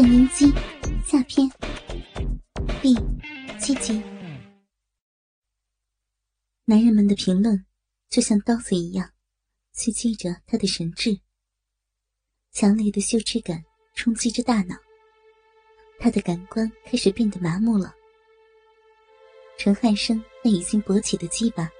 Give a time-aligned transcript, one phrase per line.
[0.00, 0.50] 郑云基
[1.04, 1.46] 下篇
[2.80, 2.94] 第
[3.58, 4.02] 七集。
[6.64, 7.66] 男人们的评论
[8.08, 9.12] 就像刀子一样，
[9.74, 11.20] 刺激着他的神智。
[12.50, 13.62] 强烈的羞耻感
[13.94, 14.74] 冲击着大脑，
[15.98, 17.94] 他的感官开始变得麻木了。
[19.58, 21.70] 陈汉生那已经勃起的鸡巴，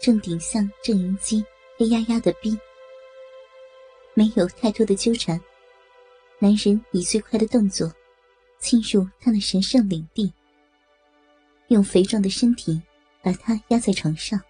[0.00, 1.44] 正顶向郑云基
[1.76, 2.56] 黑压压的逼，
[4.14, 5.42] 没有太多的纠缠。
[6.42, 7.88] 男人以最快的动作
[8.58, 10.32] 侵入他的神圣领地，
[11.68, 12.82] 用肥壮的身体
[13.22, 14.40] 把他压在床上。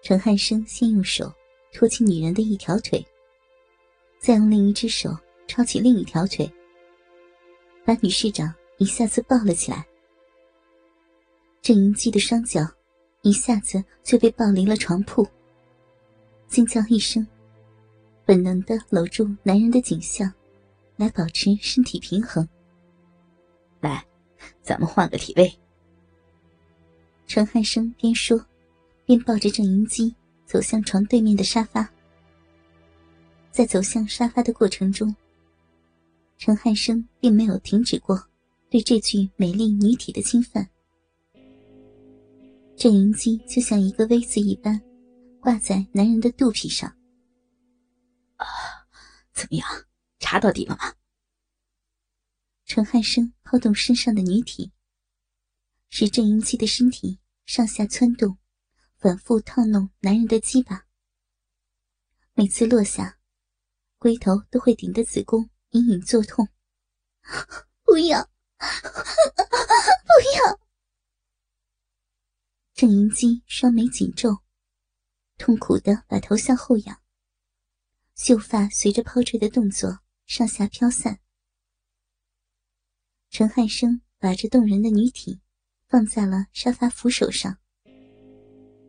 [0.00, 1.30] 陈汉生先用手
[1.70, 3.06] 托起女人的一条腿，
[4.18, 5.14] 再用另一只手
[5.46, 6.50] 抄起另一条腿，
[7.84, 9.86] 把女市长一下子抱了起来。
[11.60, 12.66] 郑云基的双脚
[13.20, 15.28] 一下子就被抱离了床铺，
[16.48, 17.26] 惊叫一声。
[18.24, 20.32] 本能的搂住男人的颈项，
[20.96, 22.48] 来保持身体平衡。
[23.80, 24.04] 来，
[24.62, 25.52] 咱们换个体位。
[27.26, 28.40] 陈汉生边说，
[29.04, 30.14] 边抱着郑云基
[30.46, 31.88] 走向床对面的沙发。
[33.50, 35.14] 在走向沙发的过程中，
[36.38, 38.22] 陈汉生并没有停止过
[38.70, 40.66] 对这具美丽女体的侵犯。
[42.76, 44.80] 郑云基就像一个 V 字一般，
[45.40, 46.92] 挂在男人的肚皮上。
[49.32, 49.86] 怎么样？
[50.18, 50.94] 查到底了吗？
[52.64, 54.72] 陈汉生抛动身上的女体，
[55.90, 58.38] 使郑云基的身体上下窜动，
[58.96, 60.86] 反复套弄男人的鸡巴。
[62.34, 63.18] 每次落下，
[63.98, 66.48] 龟头都会顶得子宫隐隐作痛。
[67.84, 68.24] 不要，
[68.56, 68.66] 不
[70.36, 70.60] 要！
[72.72, 74.42] 郑云基双眉紧皱，
[75.36, 77.01] 痛苦的把头向后仰。
[78.14, 81.18] 秀发随着抛坠的动作上下飘散。
[83.30, 85.40] 陈汉生把这动人的女体
[85.88, 87.58] 放在了沙发扶手上，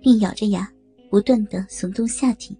[0.00, 0.72] 并咬着牙
[1.10, 2.58] 不断的耸动下体，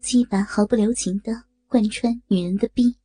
[0.00, 2.96] 鸡巴毫不留情的贯穿女人的逼。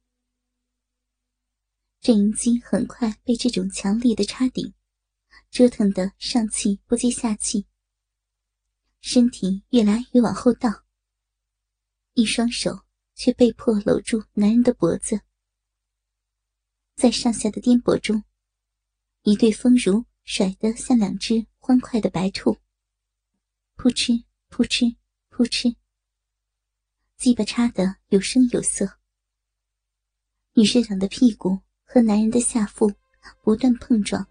[2.02, 4.74] 郑云基很快被这种强力的插顶
[5.50, 7.66] 折腾得上气不接下气，
[9.00, 10.83] 身体越来越往后倒。
[12.16, 12.82] 一双手
[13.16, 15.20] 却被迫搂住男人的脖子，
[16.96, 18.24] 在上下的颠簸中，
[19.24, 22.56] 一对丰乳甩得像两只欢快的白兔。
[23.76, 24.96] 扑哧扑哧
[25.30, 25.76] 扑哧，
[27.18, 29.00] 鸡巴插得有声有色。
[30.54, 32.92] 女市长的屁股和男人的下腹
[33.42, 34.26] 不断碰撞，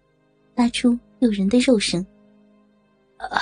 [0.55, 2.01] 发出诱人的肉声。
[3.17, 3.39] 啊，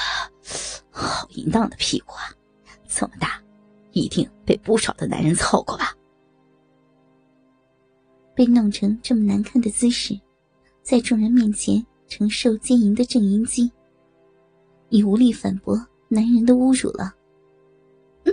[0.89, 2.35] 好淫荡的屁股啊，
[2.87, 3.40] 这么大！
[3.91, 5.95] 一定被不少的男人操过吧？
[8.33, 10.17] 被弄成这么难看的姿势，
[10.81, 13.71] 在众人面前承受奸淫的郑云基，
[14.89, 17.13] 已无力反驳男人的侮辱了。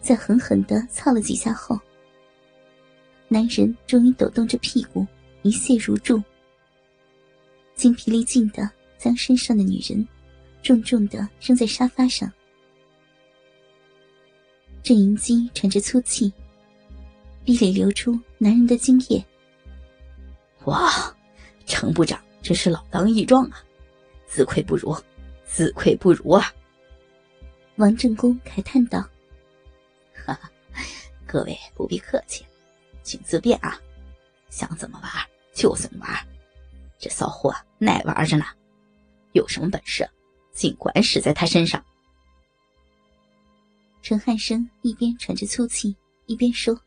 [0.00, 1.78] 在狠狠的操了几下后，
[3.28, 5.06] 男人终于抖动着屁股，
[5.42, 6.22] 一泻如注。
[7.82, 10.06] 精疲力尽的将身上的女人
[10.62, 12.32] 重重的扔在沙发上。
[14.84, 16.32] 郑云基喘着粗气，
[17.44, 19.20] 鼻里流出男人的精液。
[20.66, 21.12] 哇，
[21.66, 23.60] 程部长真是老当益壮啊，
[24.28, 24.96] 自愧不如，
[25.44, 26.54] 自愧不如啊！
[27.78, 29.00] 王正公慨叹道
[30.24, 30.48] ：“哈哈，
[31.26, 32.46] 各位不必客气，
[33.02, 33.76] 请自便啊，
[34.50, 35.10] 想怎么玩
[35.52, 36.16] 就怎么玩。”
[36.96, 38.44] 这骚货耐玩着呢，
[39.32, 40.08] 有什么本事，
[40.52, 41.84] 尽管使在他身上。
[44.02, 46.80] 陈汉生一边喘着粗气，一边说：“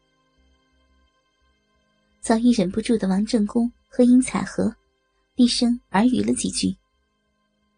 [2.22, 4.74] 早已忍不住的王正宫和殷彩荷
[5.36, 6.74] 低声耳语了几句，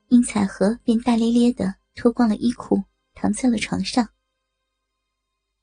[0.09, 2.79] 殷彩荷便大咧咧的脱光了衣裤，
[3.15, 4.07] 躺在了床上。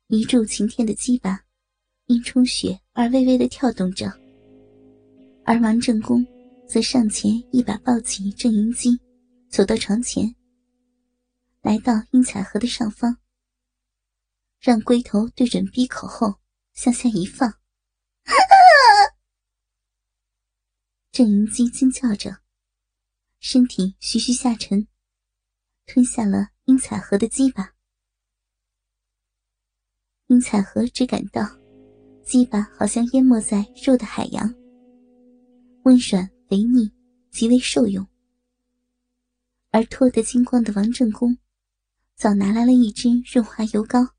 [0.09, 1.41] 一柱擎天的鸡巴
[2.07, 4.13] 因充血而微微的跳动着，
[5.45, 6.27] 而王正宫。”
[6.67, 8.99] 则上前一把抱起郑云基，
[9.49, 10.35] 走到床前，
[11.61, 13.19] 来到殷彩荷的上方，
[14.59, 16.41] 让龟头对准鼻口后
[16.73, 17.61] 向下一放。
[21.13, 22.39] 郑云基惊叫着，
[23.39, 24.89] 身体徐徐下沉，
[25.87, 27.75] 吞下了殷彩荷的鸡巴。
[30.27, 31.43] 殷彩荷只感到
[32.25, 34.53] 鸡巴好像淹没在肉的海洋，
[35.85, 36.29] 温软。
[36.49, 36.93] 肥腻，
[37.31, 38.07] 极为受用。
[39.71, 41.37] 而脱得精光的王正宫，
[42.15, 44.15] 早拿来了一支润滑油膏。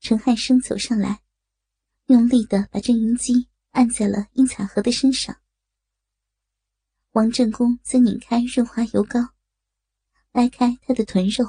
[0.00, 1.20] 陈汉生走上来，
[2.06, 5.36] 用力的把郑云姬按在了殷彩荷的身上。
[7.12, 9.20] 王正宫则拧开润滑油膏，
[10.32, 11.44] 掰开她的臀肉，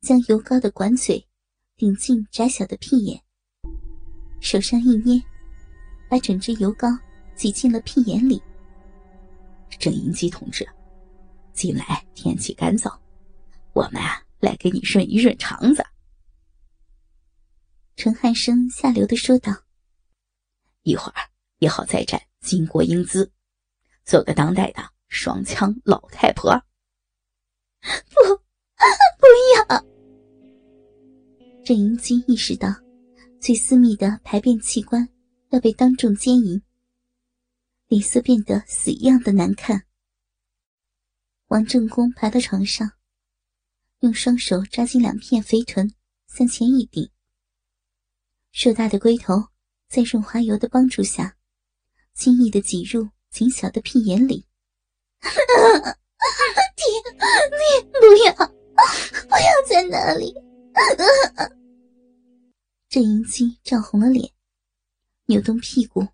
[0.00, 1.26] 将油膏的管嘴
[1.76, 3.22] 顶进窄小的屁眼，
[4.40, 5.22] 手上一捏，
[6.08, 6.88] 把整只油膏
[7.34, 8.42] 挤进了屁眼里。
[9.78, 10.68] 郑云姬同志。
[11.52, 12.92] 近来天气干燥，
[13.74, 15.84] 我们啊来给你润一润肠子。”
[17.94, 19.52] 陈汉生下流的说道
[20.82, 21.22] ，“一会儿
[21.58, 23.30] 也好再战巾帼英姿，
[24.04, 26.50] 做个当代的双枪老太婆。”
[27.80, 28.36] 不，
[29.20, 29.26] 不
[29.56, 29.84] 要！
[31.64, 32.68] 郑云姬意识到，
[33.40, 35.08] 最私密的排便器官
[35.50, 36.60] 要被当众奸淫，
[37.94, 39.86] 脸色变得死一样的难看。
[41.46, 42.90] 王正宫爬到床上，
[44.00, 45.94] 用双手抓紧两片肥臀，
[46.26, 47.08] 向前一顶。
[48.50, 49.44] 硕大的龟头
[49.88, 51.36] 在润滑油的帮助下，
[52.14, 54.44] 轻易的挤入紧小的屁眼里。
[55.22, 56.84] 停！
[57.14, 58.34] 你不要！
[58.34, 60.34] 不要在那里！
[62.90, 64.32] 郑云姬涨红了脸，
[65.26, 66.08] 扭动屁股，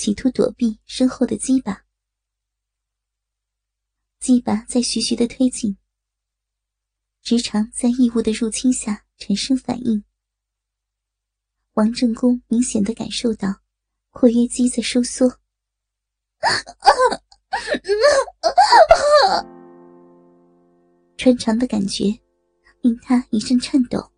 [0.00, 1.84] 企图躲避身后的鸡巴。
[4.18, 5.76] 鸡巴在徐徐的推进，
[7.20, 10.02] 直肠在异物的入侵下产生反应。
[11.74, 13.60] 王正宫明显的感受到
[14.08, 15.30] 括约肌在收缩，
[21.18, 22.04] 穿肠的感觉
[22.80, 24.10] 令他一阵颤抖，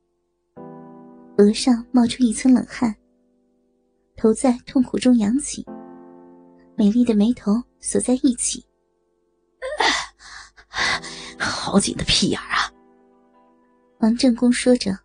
[1.39, 2.97] 额上冒出一层冷汗，
[4.17, 5.67] 头在痛苦中扬起，
[6.77, 8.65] 美丽的眉头锁在一起。
[11.39, 12.73] 好紧的屁眼啊！
[14.01, 14.99] 王正公说着，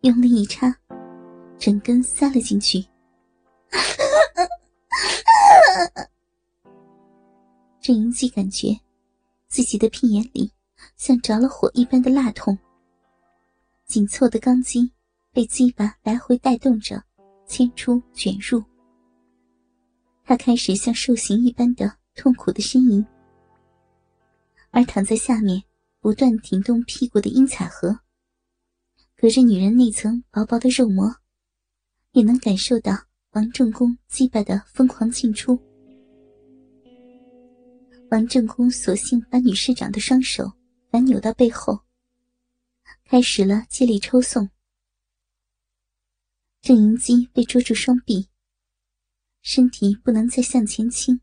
[0.00, 0.74] 用力一插，
[1.58, 2.84] 整根塞了进去。
[7.80, 8.78] 郑云姬感觉
[9.48, 10.50] 自己的屁眼里
[10.96, 12.58] 像着了火一般的辣痛，
[13.86, 14.90] 紧凑的钢筋
[15.32, 17.02] 被鸡巴来回带动着
[17.46, 18.62] 牵出卷入，
[20.30, 23.04] 他开始像受刑一般的痛苦的呻吟。
[24.70, 25.60] 而躺在下面，
[25.98, 27.98] 不断挺动屁股的殷彩荷，
[29.16, 31.12] 隔着女人那层薄薄的肉膜，
[32.12, 32.96] 也能感受到
[33.32, 35.60] 王正宫击败的疯狂进出。
[38.12, 40.52] 王正宫索性把女市长的双手
[40.92, 41.80] 反扭到背后，
[43.04, 44.48] 开始了借力抽送。
[46.62, 48.28] 郑银姬被捉住双臂，
[49.42, 51.20] 身体不能再向前倾。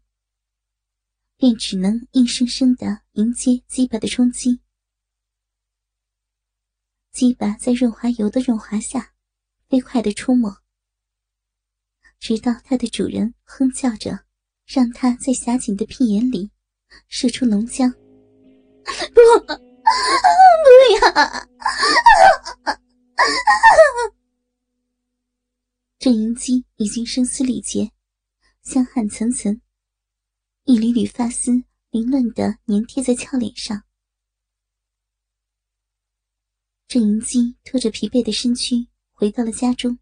[1.39, 4.59] 便只能硬生生的迎接鸡巴的冲击。
[7.11, 9.13] 鸡巴在润滑油的润滑下，
[9.69, 10.51] 飞快的出没，
[12.19, 14.25] 直到它的主人哼叫着，
[14.65, 16.49] 让它在狭紧的屁眼里
[17.07, 17.91] 射出浓浆。
[19.13, 19.55] 不，不
[20.95, 21.47] 要！
[25.99, 27.91] 郑云姬已经声嘶力竭，
[28.67, 29.61] 香汗涔涔。
[30.65, 33.81] 一缕缕发丝凌乱的粘贴在俏脸上。
[36.85, 39.97] 郑云姬拖着疲惫的身躯回到了家中。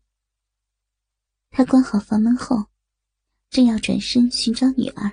[1.52, 2.66] 他关好房门后，
[3.52, 5.12] 正要转身寻找女儿，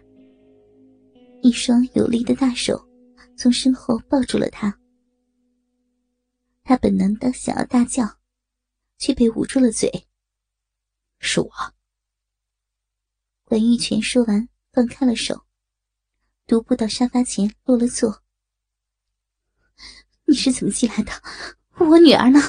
[1.43, 2.83] 一双有力的大手
[3.37, 4.75] 从身后抱住了他。
[6.63, 8.19] 他本能的想要大叫，
[8.97, 9.91] 却被捂住了嘴。
[11.21, 11.53] 是我。
[13.53, 14.49] 管玉泉说完。
[14.73, 15.45] 放开了手，
[16.47, 18.23] 独步到沙发前落了座。
[20.25, 21.13] 你是怎么进来的？
[21.77, 22.41] 我女儿呢？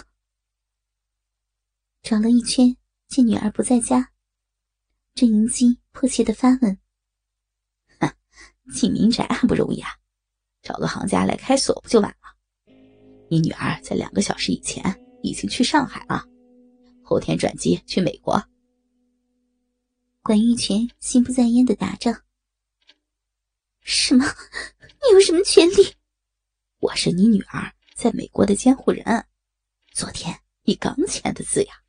[2.01, 2.77] 找了一圈，
[3.09, 4.13] 见女儿不在家，
[5.13, 6.79] 郑云姬迫切的发问
[7.99, 8.09] ：“哼，
[8.73, 9.89] 进民宅还不容易啊？
[10.61, 12.73] 找个行家来开锁不就完了？
[13.29, 14.81] 你女儿在两个小时以前
[15.21, 16.23] 已经去上海了，
[17.03, 18.41] 后天转机去美国。”
[20.23, 22.23] 管玉泉心不在焉的答着
[23.83, 24.25] ：“什么？
[24.79, 25.95] 你有什么权利？
[26.79, 29.25] 我是你女儿在美国的监护人。
[29.91, 31.82] 昨天你刚签的字呀。”